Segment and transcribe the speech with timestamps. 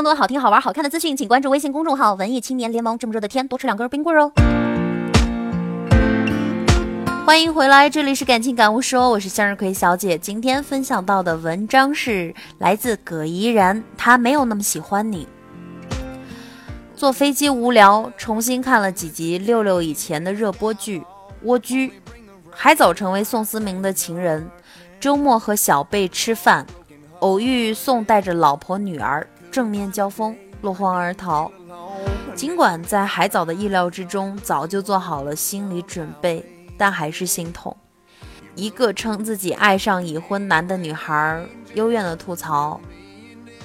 [0.00, 2.96] 更多好听、好玩、好看的资讯，请关注微信公众号“文艺青年联盟”。
[2.98, 4.32] 这么热的天，多吃两根冰棍哦。
[7.26, 10.16] 欢迎回来，这里是感情感悟说，我是向日葵小姐。
[10.16, 15.28] 今天分享到的文章是来自葛怡然，他没有那么喜欢你。
[16.96, 21.00] 坐飞机无聊，重新看了几集六六以前的热播剧
[21.42, 21.88] 《蜗居》，
[22.50, 24.48] 海藻成为宋思明的情人，
[24.98, 26.66] 周末和小贝吃饭，
[27.18, 29.26] 偶遇宋带着老婆女儿。
[29.50, 31.50] 正面交锋，落荒而逃。
[32.34, 36.44] 尽管在海藻的意料之中，早就做好了心理准备，
[36.78, 37.76] 但还是心痛。
[38.54, 42.80] 一个称自己爱上已婚男的女孩，幽怨的吐槽：“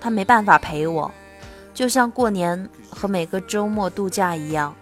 [0.00, 1.10] 他没办法陪我，
[1.72, 4.74] 就像过年和每个周末度假一样。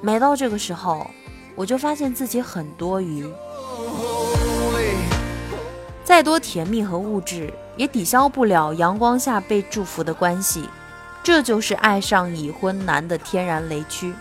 [0.00, 1.06] 每到这个时候，
[1.54, 3.26] 我就发现自己很多余。
[6.02, 10.68] 再多甜蜜和物质。”也抵消不了阳光下被祝福的关系，
[11.22, 14.14] 这就是爱上已婚男的天然雷区。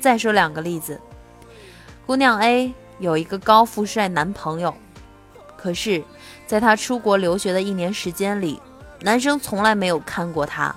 [0.00, 1.00] 再说两个例子，
[2.06, 4.74] 姑娘 A 有一个高富帅男朋友，
[5.56, 6.02] 可是，
[6.46, 8.60] 在她出国留学的一年时间里，
[9.00, 10.74] 男生从来没有看过她，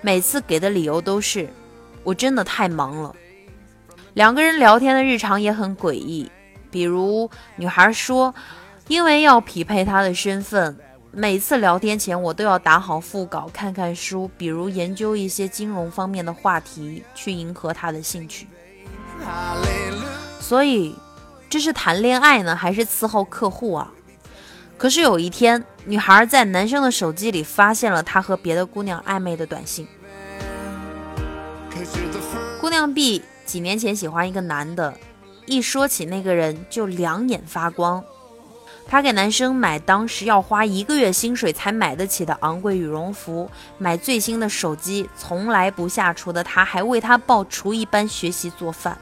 [0.00, 1.48] 每次给的理由都是
[2.02, 3.14] “我真的太忙了”。
[4.14, 6.30] 两个人聊天的日常也很诡异，
[6.70, 8.34] 比如女孩说。
[8.92, 10.76] 因为要匹配他的身份，
[11.12, 18.46] 每次聊天前我都要打好副稿，看看书，比如研究一些金融方面的话题，去迎合他的兴趣。
[20.38, 20.94] 所以，
[21.48, 23.90] 这是谈恋爱呢，还是伺候客户啊？
[24.76, 29.88] 可是有一天，女孩在男生的手机里发现了他和别的姑娘暧昧的短信。
[32.60, 34.92] 姑娘 B 几年前喜欢一个男的，
[35.46, 38.04] 一说起那个人就两眼发光。
[38.86, 48.98] 她给男生买当时要花一个月薪水才买得起的昂贵羽绒服，买最新的手机，从来不下厨的她还为他报厨艺班学习做饭。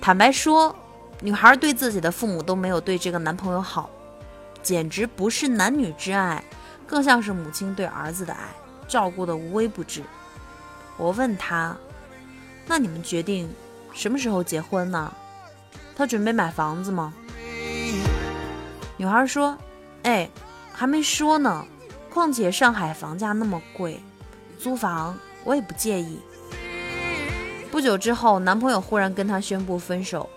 [0.00, 0.74] 坦白说，
[1.20, 3.90] 女孩对自己的父母都没有对这个男朋友好，
[4.62, 6.42] 简直不是男女之爱，
[6.86, 8.48] 更像是母亲对儿子的爱，
[8.86, 10.02] 照顾的无微不至。
[10.96, 11.76] 我问他
[12.66, 13.48] ：“那你们决定
[13.92, 15.12] 什么时候结婚呢？
[15.94, 17.12] 他准备买房子吗？”
[18.98, 19.56] 女孩说
[20.02, 20.28] ：“哎，
[20.72, 21.64] 还没说呢。
[22.10, 24.00] 况且上海房价那么贵，
[24.58, 26.18] 租房我也不介意。”
[27.70, 30.28] 不久之后，男朋友忽然跟她宣布分手，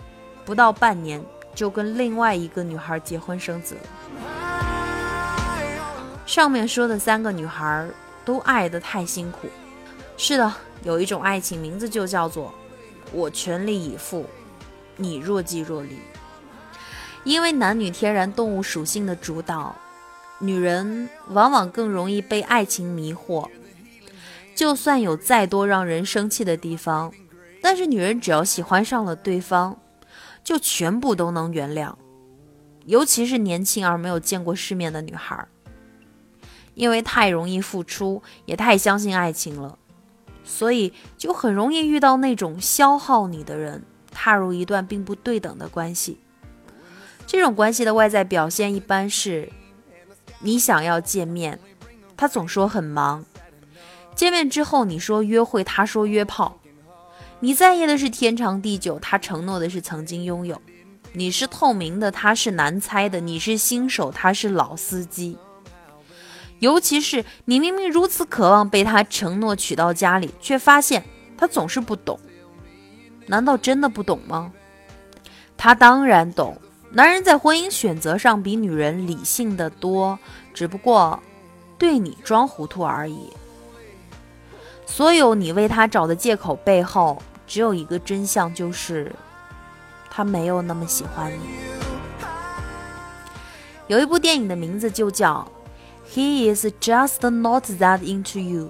[0.46, 1.20] 不到半年
[1.56, 3.76] 就跟另外一个女孩结婚生子。
[6.28, 7.90] 上面说的三个女孩
[8.24, 9.48] 都爱得太辛苦。
[10.18, 12.54] 是的，有一种爱情名字就叫做
[13.12, 14.28] “我全力以赴，
[14.98, 15.98] 你若即若离”。
[17.24, 19.76] 因为男女天然动物属性的主导，
[20.40, 23.48] 女人往往更容易被爱情迷惑。
[24.56, 27.14] 就算有再多让人生气的地方，
[27.62, 29.78] 但是女人只要喜欢上了对方，
[30.44, 31.94] 就全部都能原谅。
[32.86, 35.48] 尤其是年轻而没有见过世面的女孩，
[36.74, 39.78] 因为太容易付出，也太相信爱情了，
[40.44, 46.20] 所以就很容易遇到那种消耗你的人，踏入一段并不对等的关系。
[47.32, 49.50] 这种关系的外在表现一般是，
[50.40, 51.58] 你想要见面，
[52.18, 53.24] 他总说很忙；
[54.14, 56.60] 见面之后，你说约会，他说约炮。
[57.40, 60.62] 你在意的是天长地久，他承诺的是曾经拥有。
[61.14, 65.38] 你是透明的，他是难猜的；你是新手，他是老司机。
[66.60, 71.06] 尤其是你明明如此渴望被他承诺娶到家里，却发现
[71.38, 72.20] 他总是不懂。
[73.28, 74.52] 难道真的不懂吗？
[75.56, 76.58] 他当然懂。
[76.94, 80.20] 男人在婚姻选择上比女人理性的多，
[80.54, 81.18] 只不过
[81.78, 83.32] 对你装糊涂而已。
[84.86, 89.10] 所有你为他找的借口背后，只有一个真相，就是
[90.10, 91.40] 他没有那么喜欢你。
[93.88, 95.48] 有一部电影的名字就叫
[96.14, 98.66] 《He Is Just Not That Into You》。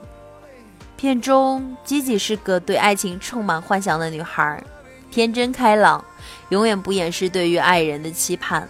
[0.96, 4.64] 片中，吉吉是个对爱情充满幻想的女孩，
[5.10, 6.06] 天真开朗。
[6.50, 8.68] 永远不掩饰对于爱人的期盼，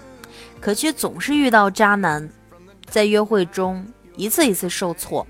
[0.60, 2.30] 可却总是遇到渣男，
[2.86, 3.86] 在约会中
[4.16, 5.26] 一次一次受挫。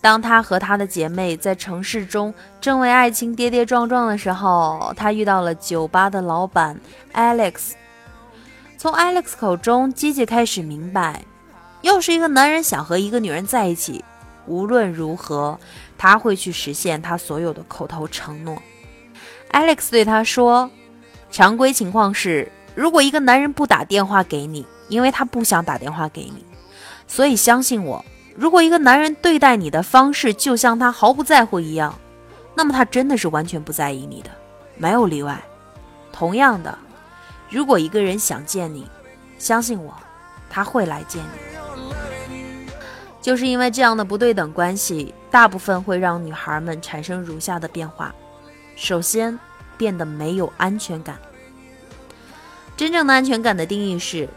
[0.00, 6.78] 当她和她的姐妹在城市中正为爱情跌跌撞撞的时候，她遇到了酒吧的老板
[7.14, 7.72] Alex。
[8.76, 11.24] 从 Alex 口中，吉吉开始明白，
[11.82, 14.04] 要是一个男人想和一个女人在一起，
[14.46, 15.58] 无论如何，
[15.96, 18.60] 他会去实现他所有的口头承诺。
[19.50, 20.70] Alex 对他说。
[21.30, 26.44] 常规情况是，如果一个男人不打电话给你，因为他不想打电话给你，
[27.06, 31.98] 所以相信我，如果一个男人对待你的方式就像他毫不在乎一样，
[32.54, 34.30] 那么他真的是完全不在意你的，
[34.76, 35.42] 没有例外。
[36.12, 36.78] 同样的，
[37.50, 38.86] 如果一个人想见你，
[39.38, 39.94] 相信我，
[40.48, 41.46] 他会来见你。
[43.20, 48.14] 就是因为这样的不对等关系，大部分会让女孩们产生如下的变化：
[48.76, 49.36] 首先，
[49.78, 51.18] 变得没有安全感。
[52.76, 54.28] 真正的安全感的定义是。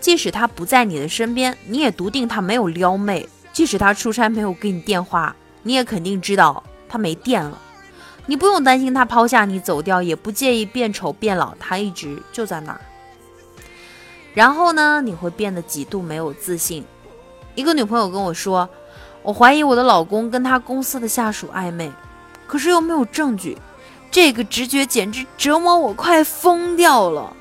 [0.00, 7.58] 即使他不在你的身边，你也笃定他没有撩妹；即使他出差没有给你电话，你也肯定知道他没电了。
[8.24, 12.80] 你不用担心他抛下你走掉，也不介意变丑变老，他一直就在那儿。
[14.32, 16.82] 然后呢，你会变得极度没有自信。
[17.54, 18.66] 一个女朋友跟我说
[19.22, 21.92] ：“我怀疑我的老公跟他公司的下属暧昧，
[22.46, 23.58] 可是又没有证据，
[24.10, 27.36] 这个直觉简直折磨我快疯掉了。”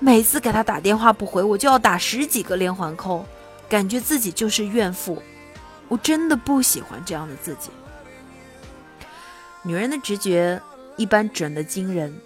[0.00, 3.26] 每次给他打电话不回，我就要打十几个连环扣，
[3.68, 5.20] 感觉自己就是怨妇。
[5.88, 7.70] 我真的不喜欢这样的自己。
[9.64, 10.62] 女人的直觉
[10.96, 12.16] 一般准的惊人，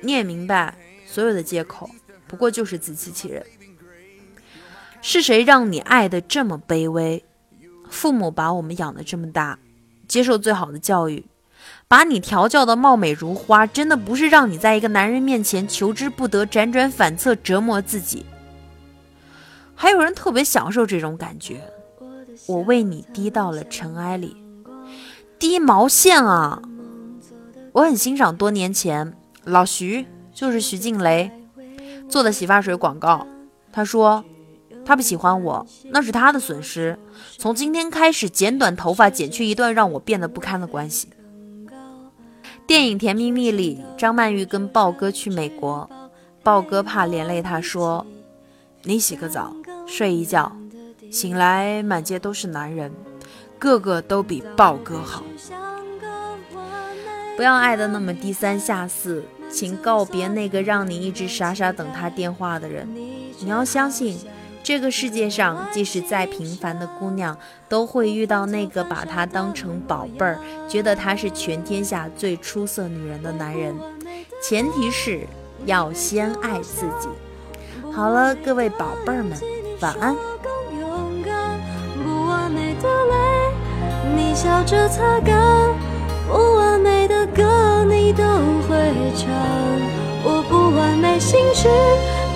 [0.00, 0.76] 你也明白，
[1.06, 1.88] 所有的借口
[2.26, 3.46] 不过就是自欺欺人。
[5.00, 7.24] 是谁让你爱的这么卑微？
[7.88, 9.60] 父母把我们养的这么大，
[10.08, 11.24] 接受最好的教育。
[11.88, 18.26] 把你调教的貌美如花，真的不是让你在一个男人面前求之不得、辗转反侧、折磨自己。
[19.74, 21.60] 还有人特别享受这种感觉。
[22.46, 24.36] 我为你低到了尘埃里，
[25.38, 26.60] 低毛线啊！
[27.72, 31.30] 我很欣赏多年前老徐，就是徐静蕾
[32.08, 33.26] 做的洗发水广告。
[33.72, 34.24] 他说
[34.84, 36.98] 他不喜欢我，那是他的损失。
[37.38, 41.10] 从今天开始，剪短头发，剪去一段让我变得不堪的关系。
[42.66, 45.88] 电影《甜蜜蜜》里，张曼玉跟豹哥去美国，
[46.42, 48.04] 豹哥怕连累她，说
[48.82, 49.54] ：“你洗个澡，
[49.86, 50.50] 睡一觉，
[51.08, 52.92] 醒来满街都是男人，
[53.56, 55.22] 个个都比豹哥好。
[57.36, 62.88] 不要爱的那么低三下四，请告别那个让你一直傻傻等他电话的人。
[63.38, 64.18] 你要相信。”
[64.66, 73.72] 这个世界上，即使再平凡的姑娘，都会遇到那个把她当成宝贝儿，觉得她是全天下最出色女人的男人。
[74.42, 75.20] 前提是
[75.66, 77.08] 要先爱自己。
[77.92, 79.38] 好了，各位宝贝儿们，
[79.80, 80.16] 晚安。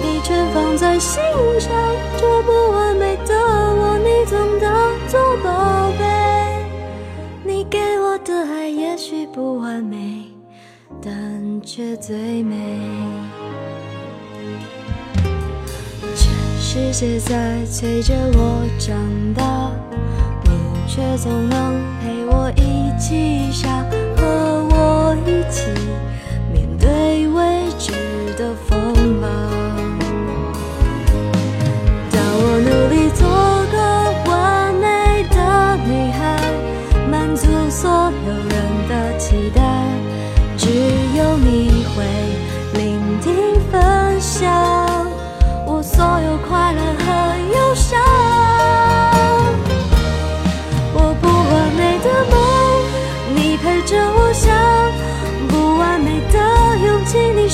[0.03, 1.21] 你全放在心
[1.59, 1.71] 上，
[2.20, 6.05] 这不完美的我，你总当作宝贝。
[7.43, 10.26] 你给我的爱也许不完美，
[11.02, 11.11] 但
[11.62, 12.78] 却最美。
[16.14, 16.31] 全
[16.61, 18.94] 世界在催着我长
[19.32, 19.70] 大，
[20.44, 20.50] 你
[20.87, 23.82] 却总能陪我一起傻，
[24.19, 25.70] 和我一起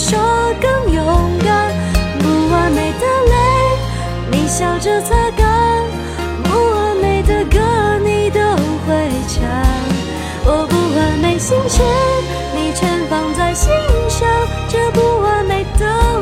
[0.08, 0.16] 说
[0.60, 1.74] 更勇敢，
[2.20, 3.34] 不完美的泪
[4.30, 5.82] 你笑着擦干，
[6.44, 7.58] 不完美的歌
[8.04, 8.38] 你都
[8.86, 9.42] 会唱。
[10.44, 11.82] 我不完美心事，
[12.54, 13.72] 你全放在心
[14.08, 14.28] 上。
[14.68, 16.15] 这不完美的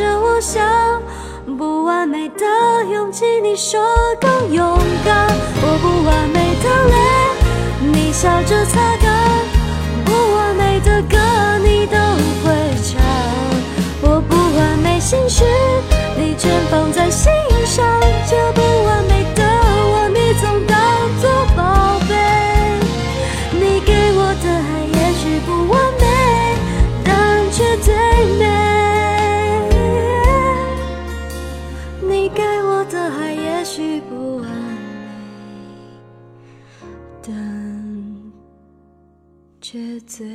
[0.00, 1.02] 着我想
[1.58, 2.46] 不完美的
[2.90, 3.78] 勇气你说
[4.18, 5.28] 更勇敢
[5.62, 8.99] 我不完美的泪你笑着擦
[33.72, 35.12] 许不完美
[37.22, 37.32] 但
[39.60, 40.26] 却最